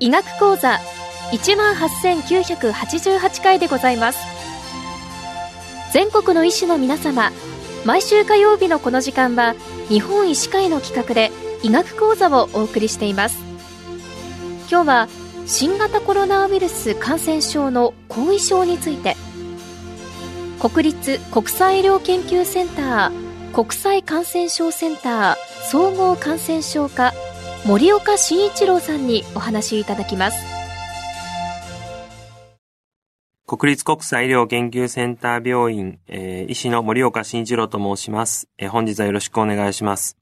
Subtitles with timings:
[0.00, 0.78] 医学講座
[1.32, 4.18] 一万八千九百八十八回でございます。
[5.92, 7.32] 全国の医師の皆様
[7.84, 9.54] 毎週火曜日のこの時間は
[9.88, 11.30] 日本医師会の企画で
[11.62, 13.38] 医学講座をお送りしています。
[14.70, 15.08] 今日は
[15.46, 19.14] 新型コロナウイルス感染症の後遺症について
[20.58, 25.36] 国立国際医療研究センター国際感染症センター
[25.70, 27.12] 総合感染症科
[27.66, 30.53] 森岡慎一郎さんにお話いただきます。
[33.56, 40.18] 国立国際医療研究センター病院、えー、医師の森岡慎一郎と申します、えー、本日はよろしくお願いします、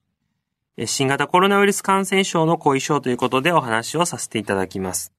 [0.77, 5.13] えー、新型コロナウイルス感染症の後遺症ということでお話をさせていただきます。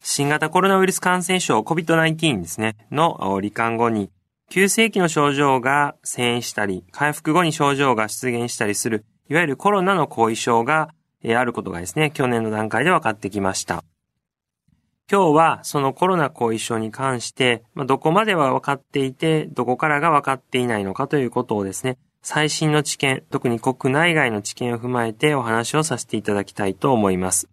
[0.00, 4.10] 新型コロナウイルス感染症 COVID-19 ですね、の罹患後に
[4.50, 10.90] 急性期の症状が遷移したり、回復後に症状が出現したりする、いわゆるコロナの後遺症が
[11.22, 13.84] えあることがですね、去年の段階で分かってきました。
[15.10, 27.48] 今日はそのコロナ後遺症に関して、まあ、どこまでは分かっていて、どこからが分かっていないのかということをですね、最新の知見、特に国内外の知見を踏まえてお話をさせていただきたいと思います。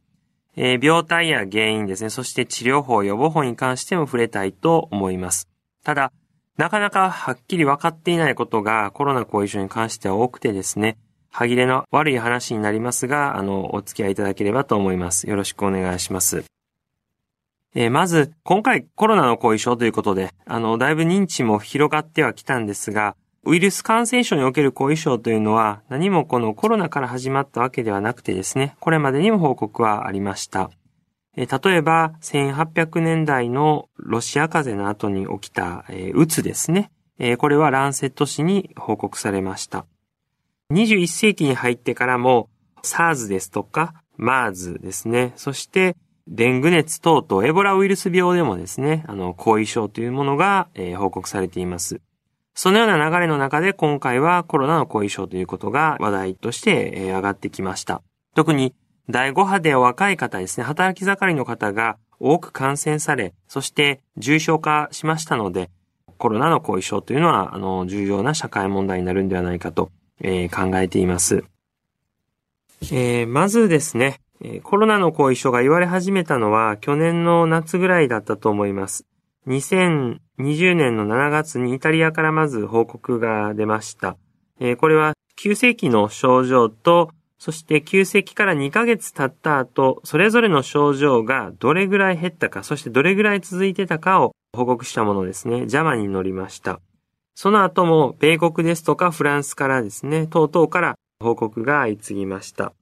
[0.58, 5.48] えー、病態や原因ですね、そして治療法、予防法に関しても触れたいと思います。
[5.86, 6.12] ただ、
[6.58, 10.98] なかなかはっきり分かっていないことがコロナ後遺症に関しては多くてですね、
[11.32, 15.30] 歯切れの悪い話になりますが、あの、お付き合いいただければと思います。
[15.30, 16.46] よろしくお願いします。
[17.78, 30.72] えー、まず、今回コロナの後遺症ということで、あの、だいぶ認知も広がってはきたんですが、ウイルス感染症における後遺症というのは、何もこのコロナから始まったわけではなくてですね、これまでにも報告はありました。
[31.36, 36.92] え、例えば、1800年代のロシア風邪の後に起きた、え、うつですね。
[37.20, 39.86] え、これはランセット誌に報告されました。
[40.72, 42.50] 21世紀に入ってからも
[42.84, 45.34] SARS ですとか MERS ですね。
[45.36, 45.96] そして
[46.28, 52.02] デング熱等々エボラウイルス病でもですね、あの、後遺症というものが、えー、報告されています。
[52.54, 58.02] そのような流れの中で今回はコロナの後遺症ということが話題として、えー、上がってきました。
[58.34, 58.74] 特に
[59.10, 65.70] 第5波で若い方ですね、働き盛りの方が多く感染され、そして重症化しましたので、
[66.18, 71.44] コロナの後遺症というのは、あの、重要な社会問題になるんではないかとえー、考えています。
[72.92, 74.22] えー、まずですね、
[74.64, 79.06] コロナの後遺症が言われ始めたのは去年の夏ぐらいだったと思います。
[79.48, 84.18] 2020年の7月にイタリアからまず報告が出ました。
[84.78, 95.64] これは急性期の症状と、そして急性期から2ヶ月経った後、それぞれの症状がどれぐらい減ったか、そしてどれぐらい続いてたかを報告したものですね。
[95.64, 96.80] JAMA に乗りました。
[97.36, 102.74] その後も米国ですとかフランスからですね、等々から報告が相次ぎました。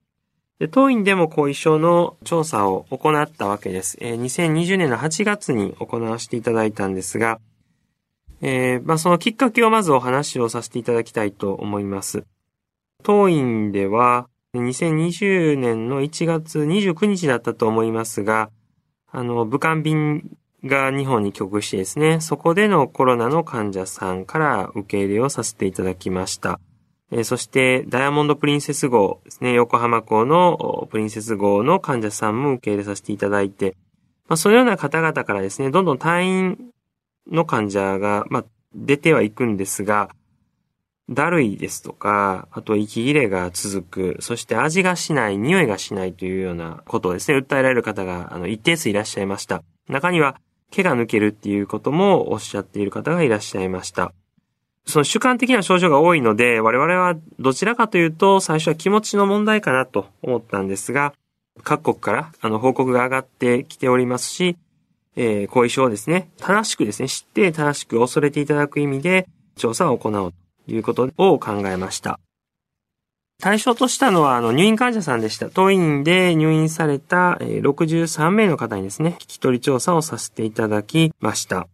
[0.60, 3.98] で当院でも後遺症の調査を行ったわけです。
[4.00, 7.40] えー、2020年の8月に行わせていただいたんですが、
[8.42, 12.26] えー、まあ、そのきっかけをまずお話をさせていただきたいと思います。
[13.02, 18.52] 当院では、2020年の1月29日だったと思いますが、
[19.12, 26.60] あの、武漢便が日本に帰国してですね、そこでのコロナの患者さんから受け入れをさせていただきました。
[27.16, 33.76] え、そして、ダイヤモンドプリンセス号ですね、横浜港のプリンセス号の患者さんも受け入れさせていただいて、
[34.28, 36.58] まあ、そのような方々からですね、どんどん退院
[37.32, 40.10] の患者が、まあ、出てはいくんですが、
[41.10, 49.64] だるいですとか、あと息切れが続く、そして味がしない、匂いがしないというようなことをですね、訴えられる方があの一定数いらっしゃいました。
[49.88, 50.40] 中には、
[50.72, 54.14] 毛が抜けるっていうこともおっしゃっている方がいらっしゃいました。
[54.86, 61.14] その主観的な症状が多いので、我々はどちらかというと、最初は気持ちの問題かなと思ったんですが、
[61.64, 64.58] 各国からあの報告が上がってきておりますし、
[65.16, 70.34] えー、後遺症をですね、正しくですね、知って正しく恐れていただく意味で調査を行おう
[70.66, 72.20] ということを考えました。
[73.42, 75.50] 対象としたのは、あの、入院患者さんでした。
[75.50, 81.68] 当院で入院された63名の方にですね、聞き取り調査をさせていただきました。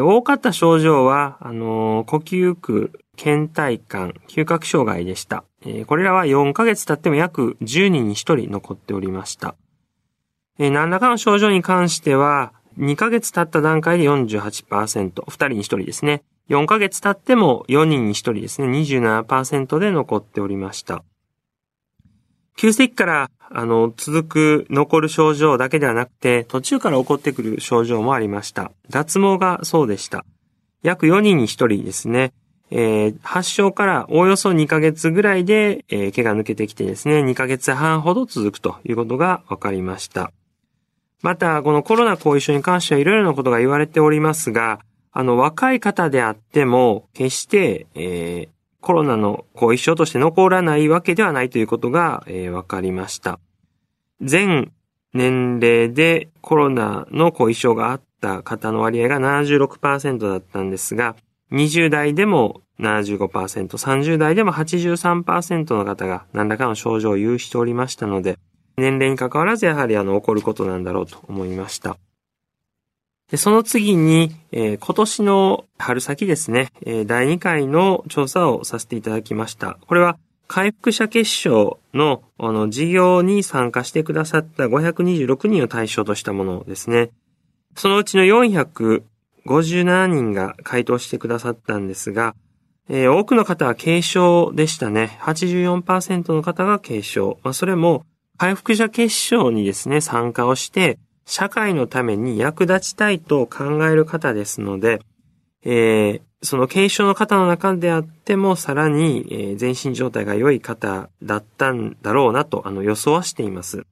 [0.00, 5.44] 多かった症状は、あの、呼吸区、倦怠感、嗅覚障害でした。
[5.86, 9.54] これらは4ヶ月経っても約10人に1人残っておりました。
[10.58, 16.22] 何らかの症状に関しては、2ヶ月経った段階で48%、2人に1人ですね。
[16.48, 21.04] 4ヶ月経っても4人に1人ですね、27%で残っておりました。
[22.56, 28.72] 急性期から、あの、続く、残る症状だけではなくて、途中から起こってくる症状もありました。
[28.88, 30.24] 脱毛がそうでした。
[30.82, 32.32] 約4人に1人ですね。
[32.70, 40.32] えー、発症からおおよそ2ヶ月ぐらいで、えー、毛が抜けてきてですね、2ヶ月半ほど続くということが分かりました。
[41.20, 44.80] また、このコロナ後遺症に関してはいろいろなことが言われておりますが、
[45.12, 48.48] あの、若い方であっても、決して、えー、
[48.82, 53.38] コロナの後遺症として残らないわけではないということが、えー、分かりました。
[54.20, 54.72] 全
[55.14, 61.16] 年齢でコロナの後遺症があった方の割合が76%だったんですが、
[61.52, 63.28] 20代でも75%、
[63.68, 68.38] 30代でも83%の方が何らかの症状を有しておりましたので、
[68.76, 71.96] 年齢に関わらずやはりあの起こることなんだろうと思いました。
[73.32, 79.78] でその次に、えー、今年の春先ですね、えー、第2回の調査をさせていただきました。
[79.86, 80.18] これは、
[80.48, 87.08] 回復者結晶のあの事業に参加してくださった526人を対象としたものですね。
[87.74, 92.34] そのうちの457人が回答してくださったんですが、
[92.90, 95.18] えー、多くの方は軽症でしたね。
[95.22, 97.38] 84%の方が軽症。
[97.44, 98.04] まあ、それも
[98.36, 105.00] 回復者結晶にですね、参加をして、社会のために役立ちたいと考える方ですので、
[105.64, 113.86] えー、その軽症の方の中であっても、さらに、えー、全身状態が良い方だったんだろうなと、あの、予想はしています。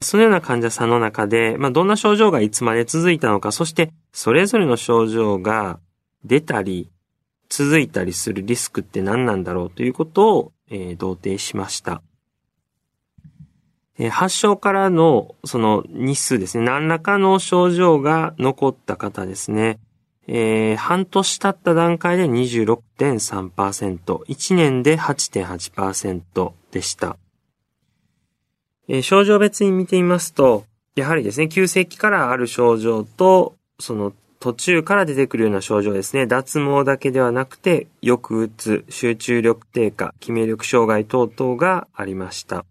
[0.00, 5.80] そのような患者さんの中で、まあ、どんな症状がいつまで続いたのか、そして、それぞれの症状が
[6.24, 6.90] 出たり、
[7.48, 12.02] 続いたりするリスクって何なんだろうということを、えー、同定しました。
[13.98, 19.78] え発症からのその日数ですね、何らかの症状が残った方ですね、
[20.28, 27.16] えー、半年経った段階で26.3%、1年で8.8%でした。
[28.88, 30.64] えー、症状別に見てみますと、
[30.94, 42.64] やはりですね、急性期からある症状と、その途中から出てくるような症状ですね、脱毛だけではなくて、抑うつ、集中力低下、記名力障害等々がありました。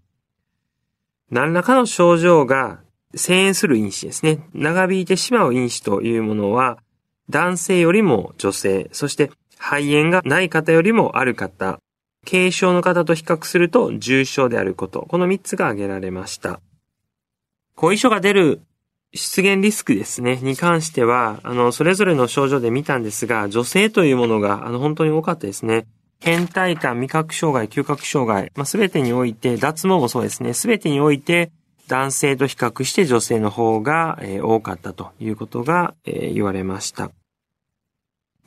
[1.31, 2.80] 何らかの症状が
[3.16, 4.48] 遷延する因子ですね。
[4.54, 6.77] 長引いてしまう因子というものは、
[7.30, 11.80] 男性よりも女性、そして肺炎がない方よりもある方、
[12.30, 16.60] 軽症の方と比較すると重症であること、この3つが挙げられました。
[17.75, 18.62] 後遺症が出る
[19.13, 25.88] 出現リスクですね、に関しては、あの、それぞれの症状で見たんですが、女性というものが、あの、本当に多かったですね。
[26.25, 31.51] 倦怠感、味覚障害、嗅覚障害、まあ、全てにおいて、脱毛もそうですね、全てにおいて、
[31.88, 37.12] 男性と比較して女性の方が、え、多かったということが、え、言われました。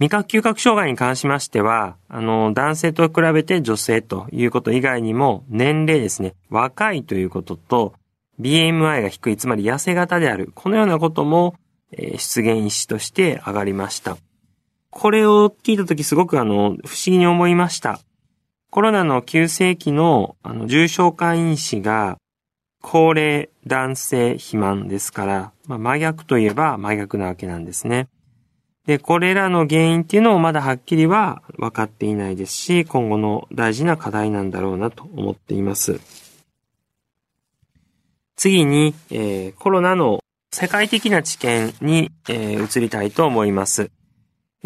[0.00, 7.94] 味覚嗅覚障害に関しましては、あの、男性と比べて女性ということ以外にも、年齢ですね、若いということと、
[8.40, 11.54] BMI が低い、つまり痩せ型である、このようなことも、
[11.92, 14.16] え、出現因子として上がりました。
[14.98, 18.00] これを聞いたときすごくあの、不思議に思いました。
[18.68, 22.18] コロナの急性期のあの重症化因子が
[22.82, 28.08] 高齢男性肥満ですから、まあ、真逆といえば真逆なわけなんですね。
[28.86, 36.00] で、これらの原因っていうのもまだはっきりは分かっていないですし、今後の大事な課題なんだろうなと思っています。
[38.34, 40.18] 次に、えー、コロナの
[40.52, 43.92] 世界的な知見に、えー、移りたいと思います。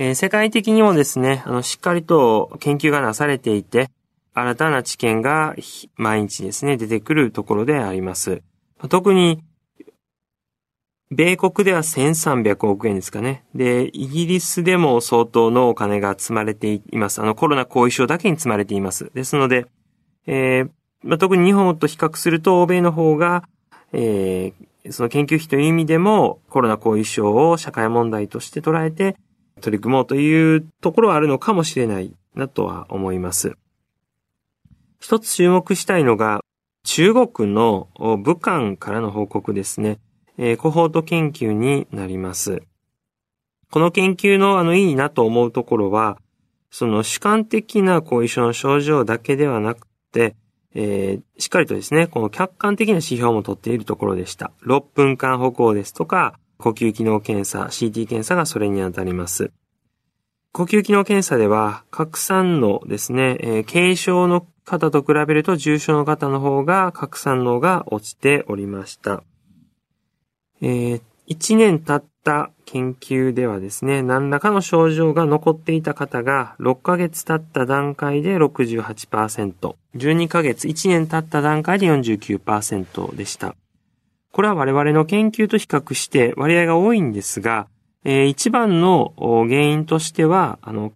[0.03, 3.89] えー、世界的にもですね、あの、しっかりと研究がなされていて、
[4.35, 5.55] 新たな知見が
[5.95, 8.43] 毎日ですね、出てくるところであります。
[8.89, 9.45] 特に、
[11.13, 13.45] 米国では1300億円ですかね。
[13.55, 17.23] で、イギリスでも相当のお金が積まれています。
[17.23, 19.13] あの、コロナ後遺症だけに積まれています。
[19.15, 19.67] ですので、
[20.27, 20.71] えー
[21.05, 23.45] まあ、特に日本と比較すると欧米の方が、
[23.93, 29.17] えー、その研究費という意味でもコロナ後遺症を社会問題として捉えて、
[29.63, 33.57] 取り組もうというところはあるのかもしれないなとは思います。
[35.01, 36.41] 一つ注目したいのが、
[36.85, 39.99] 中国の武漢からの報告ですね。
[40.39, 42.63] えー、コホート研究になります。
[43.71, 46.19] この研究のあのいいなと思うところは、
[46.71, 50.37] その主観的な後遺症の症状だけではなくて、
[50.75, 54.53] えー、しっかりとですね、この客観的な指標も取っているところでした。
[54.67, 59.53] 6分間歩行ですとか、呼吸機能検査、CT 検査がそれにあたります。
[60.53, 69.25] 呼吸機能検査では、拡散のですね、えー、軽症の方と比べると重症の方の方が拡散能が落ちておりました。
[70.61, 83.57] えー、1年経った研究ではですね、何らかの症状が残っていた方が6ヶ月経った段階で68%、12ヶ月1年経った段階で49%でした。
[84.33, 87.69] これは我々の研究と比較して割合が多いんですが、
[88.05, 90.93] えー、一番の原因としては、あの、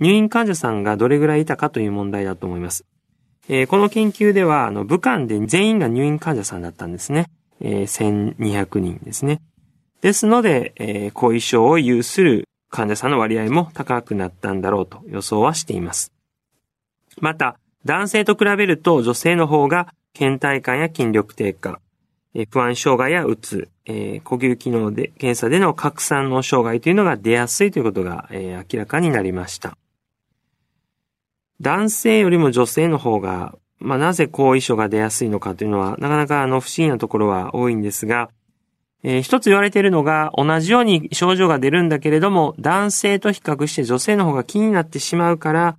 [0.00, 2.86] 入院患者さんがどれぐらいいたかという問題だと思います。
[3.48, 7.30] えー、この研究では、あの、武漢で全員が入院患者さんだったんですね。
[7.60, 9.42] えー、1200人ですね。
[10.00, 16.12] ですので、えー、後遺症を有する患者さんの割合も高くなったんだろうと予想はしています。
[17.18, 21.80] また、男性と比べると女性の方が倦怠感や筋力低下、
[22.34, 29.76] え、不安障害やうつ、え、呼吸機能で検査での拡散の障害というのが出やすいということが、え、明らかになりました。
[31.60, 38.30] 男性よりも女性の方が、まあ、なぜ後遺症が出やすいのかというのは、なかなかあの不思議なところは多いんですが、
[39.02, 45.76] えー、一つ言われているのが、同じように症状が出るんだけれども、男性と比較して女性の方が気になってしまうから、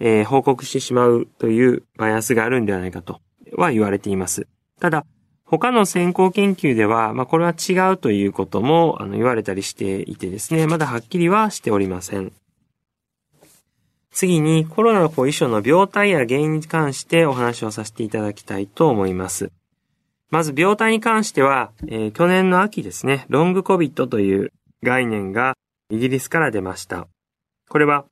[0.00, 3.20] えー、報告してしまうというバイアスがあるんではないかと
[3.56, 4.48] は言われています。
[4.80, 5.06] ただ、
[5.46, 12.32] 他の先行研究では、まあ、これは違うということもあの言われたりしていてですね、まだはっきりはしておりません。
[14.10, 19.50] 次に、コロナの後遺症の病態や原因に関してお話をさせていただきたいと思います。
[20.30, 25.54] まず病態に関しては、えー、去年の秋ですね、ロングコビットという概念が
[25.90, 27.08] イギリスから出ました。
[27.68, 28.04] これは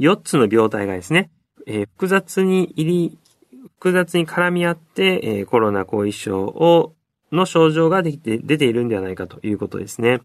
[0.00, 1.30] 4つの病態がですね、
[1.66, 3.18] えー、複雑に入り、
[3.78, 6.94] 複雑に絡み合って、えー、コロナ後遺症を、
[7.32, 10.20] の症状ができて、出ているんではないかということですね。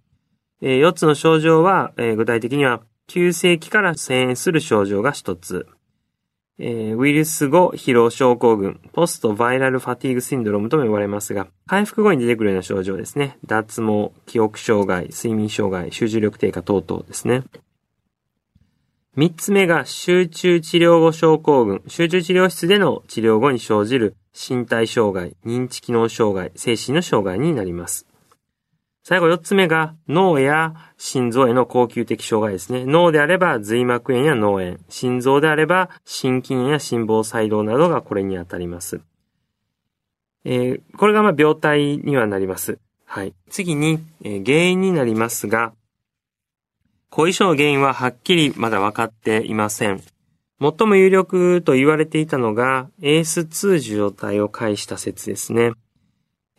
[0.61, 5.67] えー、4つの症状は、えー、具体的には、急性期から遷延する症状が1つ。
[6.61, 13.37] えー、ウイルス後疲労症候群、ポストバイラルファティーグシンドロームとも呼ばれますが、回復後に出てくるような症状ですね。
[13.45, 17.43] 脱毛、記憶障害、睡眠障害、集中力低下等々ですね。
[19.19, 28.07] 三つ目が集中治療後症候群、集中治療室での治療後に生じる身体障害、認知機能障害、精神の障害になります。
[29.03, 32.85] 最後四つ目が脳や心臓への恒久的障害ですね。
[32.85, 39.01] 脳であれば髄膜炎や脳炎、心臓であれば心筋炎や心房細動などがこれにあたります。
[40.45, 42.79] えー、これがまあ病態にはなります。
[43.03, 43.33] はい。
[43.49, 45.73] 次に、えー、原因になりますが、
[47.11, 50.01] 後遺症の原因ははっきりまだ分かっていません。
[50.61, 55.71] 最も有力と言われていたのが AS2 受容体を介した説ですね。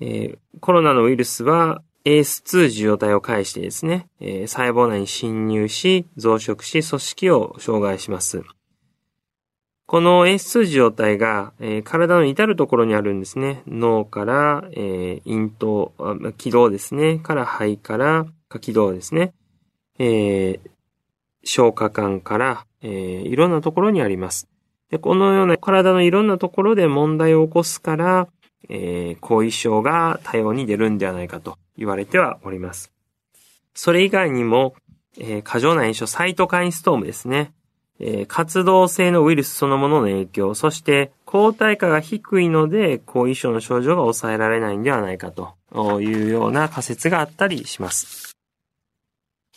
[0.00, 8.42] えー、コロナのウイルスは AS2 受容体を介してですね、えー、細胞内に侵入し、増殖し、組織を障害します。
[9.87, 13.62] この AS2 受容体が、えー、体の至るところにあるんですね。
[13.66, 15.92] 脳から、えー、咽頭、
[16.38, 17.19] 気道ですね。
[17.19, 18.26] から肺から
[18.61, 19.35] 気道ですね。
[20.02, 20.71] えー、
[21.45, 24.49] 消化管から、えー、いろんなところにあります。
[24.90, 28.28] で、このような体のいろんなところで問題を起こすから、
[28.71, 32.90] えー、後遺症が多様に出るんではないかと言われてはおります。
[33.75, 34.75] それ以外にも、
[35.19, 37.52] えー、過剰な炎症、サイトカインストームですね。
[37.99, 48.29] えー、活動性のウイルスそのものの影響、そして抗体価が低いので後遺症の症状が抑えられないんではないかというような仮説があったりします。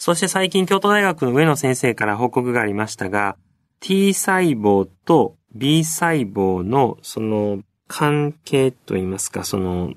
[0.04, 3.38] そして最近京都大学の上野先生から報告がありましたが、
[3.80, 9.94] T 細胞と B 細胞のその関係といいますか、その、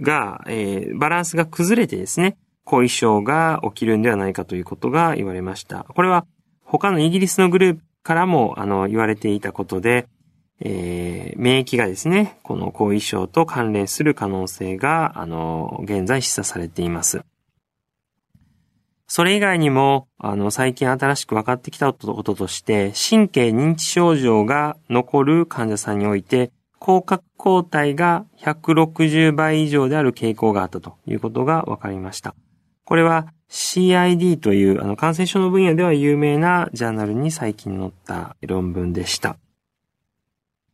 [0.00, 5.86] が、えー、バランスが崩れてですね、後遺症が起きるんではないかということが言われました。
[5.88, 6.24] これは
[6.62, 10.06] 他のイギリスのグループからも、あの、言われていたことで、
[10.60, 17.24] えー、免疫がですね、この後遺症と関連する可能性が、あの、現在示唆されています。
[19.14, 26.50] それ以外にも、あの、最近新しく分かってきたこととして、神経認知症状が残る患者さんにおいて、
[26.80, 32.34] 広角抗体が160倍以上である傾向があったということが分かりました。
[32.86, 39.36] これは CID というあの感染症の分野では有名なジャーナルに最近載った論文でした。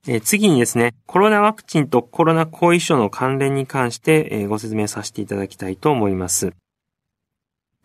[0.06, 6.52] え次にですね、コロナワクチンとコロナ後遺症の関連に関して、えご説明させていただきたいと思います。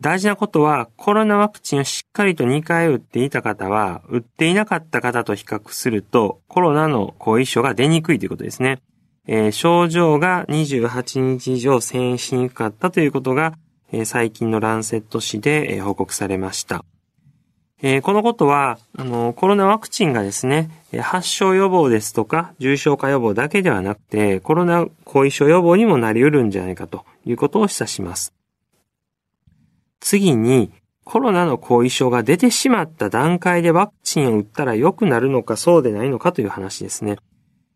[0.04, 8.82] 大事なことは、コロナワクチンをしっかりと2回打っていた方は、打っていなかった方と比較すると、コロナの後遺症が出にくいということですね。
[9.28, 13.54] えー、症状が28日以上遷延しにくかったということが、
[13.94, 16.84] えー、最近のランセット誌で、えー、報告されました。
[17.82, 20.70] えこのことは、あの、コロナワクチンがですね、
[21.02, 28.34] 発症予防ですとか、重症化予防だけではなくて、コロナ後遺症予防にもなり得るんじゃないかということを示唆します。
[30.04, 30.70] 次に、
[31.06, 37.18] コロナの後遺症が出てしまった段階でワクチンを打ったら良くなるのかそうでないのかという話ですね。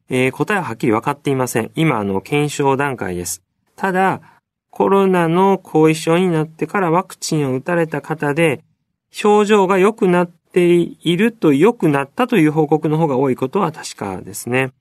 [0.10, 1.72] えー、答えははっきり分かっていません。
[1.76, 3.44] 今、あの、検証段階です。
[3.78, 4.22] ただ、
[4.70, 8.62] コロナの後遺症になってからワクチンを打たれた方で、
[9.10, 14.74] 症状が良くなっていると良くなったという報告の方が多いことは確かですね。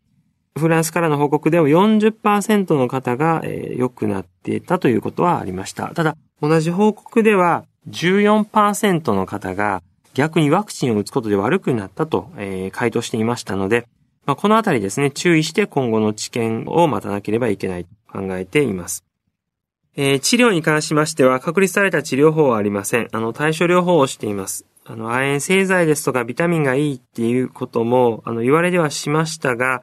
[0.59, 5.89] フランスからの報告では40%の方が、え、良くなっていたということはありました。
[5.89, 9.83] ただ、同じ報告では14%の方が
[10.15, 13.87] 逆にワクチンを打つことで悪くなったと、え、回答していましたので、
[14.25, 19.05] まあ、このあたりですね、注意して今後の知見を待たなければいけないと考えています。
[19.95, 23.09] えー、治療に関しましては確立された治療法はありません。
[23.13, 24.67] あの、対処療法をしています。
[24.85, 29.83] あの、亜鉛製剤ですとかビタミンがいいっていうことも、あの、言われではしましたが、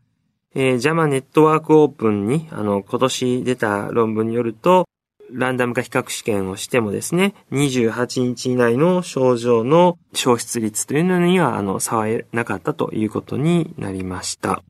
[0.56, 4.88] えー、ジャマネットワークオープンに、あの、今年出た論文によると、
[5.32, 14.62] ランダム化比較試験をしてもですね、28日以内の症状の消失率というのには、あの、差はなかったということになりました。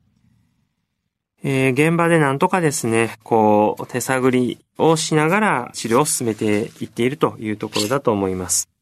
[1.43, 8.72] えー、現場でなんとかですね、こう、手探りをしながら治療を進めていっているというところだと思います。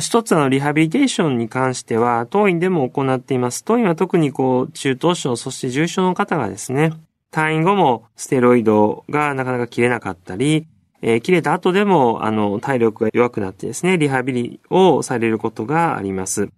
[0.00, 3.62] 一つのリハビリテーションに関しては、当院でも行っています。
[3.62, 6.92] 当院は特にこう、中等症、そして重症の方がですね、
[7.30, 10.66] 退院後もステロイドがなかなか切れなかったり、
[11.02, 16.48] えー、切れた後でも、あの、体力が弱くなってですね、リハビリをされることがあります。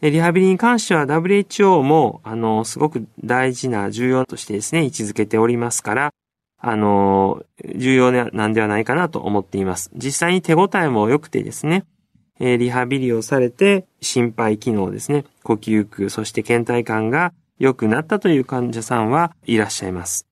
[0.00, 6.10] リハビリに関しては WHO も、あの、すごく大事な重要としてですね、位置づけておりますから、
[6.58, 7.44] あの、
[7.76, 9.90] 重要なんではないかなと思っています。
[9.94, 11.84] 実際に手応えも良くてですね、
[12.40, 20.26] えリハビリをされて、心肺機能ですね、呼吸区、そして倦怠感が良くなったという患者さんはいらっしゃいます。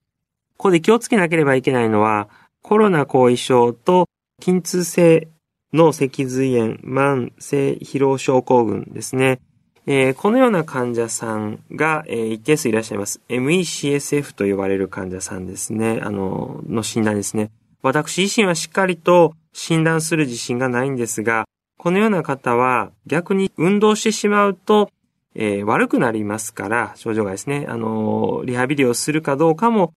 [0.56, 2.28] ここで気をつけなければいけないのは、
[2.62, 4.08] コロナ後遺症と
[4.40, 5.28] 筋痛性
[5.72, 9.40] 脳脊髄炎、慢性疲労症候群ですね。
[9.86, 13.20] えー、このような患者さんが、えー、一定数いらっしゃいます。
[13.28, 16.00] MECSF と呼ばれる患者さんですね。
[16.02, 17.50] あの、の診断ですね。
[17.82, 21.44] 私自身はしっかりと診断する自信がないんですが、
[21.82, 24.90] このような方は逆に運動してしまうと、
[25.34, 29.94] えー、悪くなりますから、症状がですね、あの、リハビリをするかどうかも、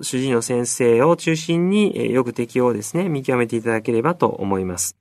[0.00, 4.96] 主治医の先生を中心に、えー、よく適用ですね、見極めていただければと思います。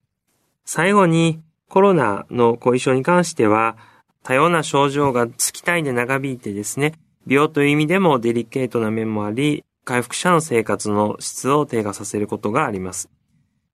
[0.65, 3.77] 最後に、コロナの後遺症に関しては、
[4.21, 6.95] 多様な症状が月単位で長引いてですね、
[7.25, 13.09] 病という意味でもデリケートな面もあり、回復者の生活の質を低下させることがあります。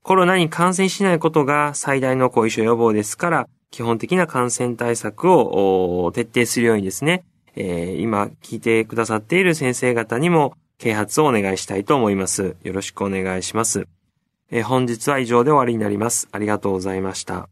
[0.03, 7.23] コロナに感染しないことが最大の後遺症予防ですから、基本的な感染対策を徹底するようにですね、
[7.55, 12.55] えー、今聞いてくださっている先生方にも啓発をお願いしたいと思います。
[12.63, 13.87] よろしくお願いします。
[14.49, 16.27] えー、本日は以上で終わりになります。
[16.31, 17.47] ありがとうございました。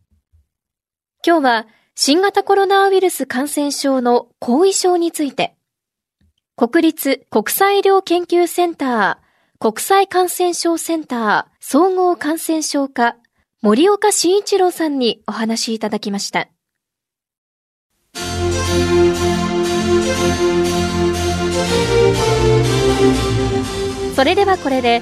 [1.26, 5.56] 今日は新型コロナウイルス感染症の後遺症について、
[6.56, 9.29] 国立国際医療研究センター
[9.62, 13.18] 国際感染症センター総合感染症科
[13.62, 16.48] 森岡慎一郎さんにお話いただきました。
[24.16, 25.02] それではこれで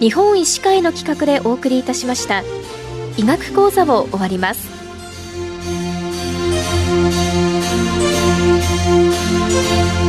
[0.00, 2.42] 日本医師会の企画でお送りいたしました
[3.18, 4.78] 医学講座を終わります。
[8.90, 10.07] Thank you.